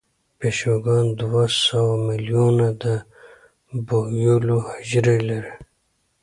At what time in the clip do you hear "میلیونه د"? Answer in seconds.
2.07-2.85